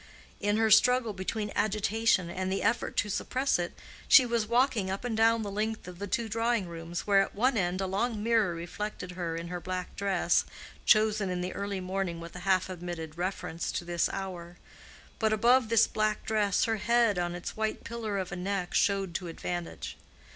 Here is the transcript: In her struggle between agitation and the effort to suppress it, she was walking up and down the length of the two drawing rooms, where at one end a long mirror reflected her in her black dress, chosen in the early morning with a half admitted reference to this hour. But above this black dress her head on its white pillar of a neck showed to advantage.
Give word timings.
In 0.39 0.57
her 0.57 0.71
struggle 0.71 1.13
between 1.13 1.51
agitation 1.55 2.27
and 2.31 2.51
the 2.51 2.63
effort 2.63 2.97
to 2.97 3.07
suppress 3.07 3.59
it, 3.59 3.77
she 4.07 4.25
was 4.25 4.47
walking 4.47 4.89
up 4.89 5.05
and 5.05 5.15
down 5.15 5.43
the 5.43 5.51
length 5.51 5.87
of 5.87 5.99
the 5.99 6.07
two 6.07 6.27
drawing 6.27 6.67
rooms, 6.67 7.01
where 7.05 7.21
at 7.21 7.35
one 7.35 7.55
end 7.55 7.81
a 7.81 7.85
long 7.85 8.23
mirror 8.23 8.55
reflected 8.55 9.11
her 9.11 9.35
in 9.35 9.49
her 9.49 9.59
black 9.61 9.95
dress, 9.95 10.43
chosen 10.87 11.29
in 11.29 11.41
the 11.41 11.53
early 11.53 11.79
morning 11.79 12.19
with 12.19 12.35
a 12.35 12.39
half 12.49 12.67
admitted 12.67 13.15
reference 13.15 13.71
to 13.73 13.85
this 13.85 14.09
hour. 14.09 14.57
But 15.19 15.33
above 15.33 15.69
this 15.69 15.85
black 15.85 16.25
dress 16.25 16.63
her 16.63 16.77
head 16.77 17.19
on 17.19 17.35
its 17.35 17.55
white 17.55 17.83
pillar 17.83 18.17
of 18.17 18.31
a 18.31 18.35
neck 18.35 18.73
showed 18.73 19.13
to 19.13 19.27
advantage. 19.27 19.97